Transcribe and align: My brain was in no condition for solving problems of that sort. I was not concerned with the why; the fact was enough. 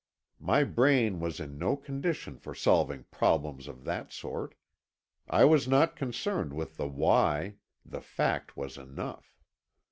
My 0.39 0.63
brain 0.63 1.19
was 1.19 1.39
in 1.39 1.59
no 1.59 1.77
condition 1.77 2.39
for 2.39 2.55
solving 2.55 3.03
problems 3.11 3.67
of 3.67 3.83
that 3.83 4.11
sort. 4.11 4.55
I 5.29 5.45
was 5.45 5.67
not 5.67 5.95
concerned 5.95 6.53
with 6.53 6.75
the 6.77 6.87
why; 6.87 7.57
the 7.85 8.01
fact 8.01 8.57
was 8.57 8.79
enough. 8.79 9.37